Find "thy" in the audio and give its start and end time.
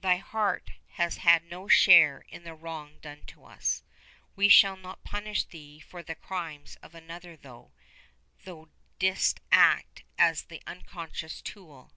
0.00-0.16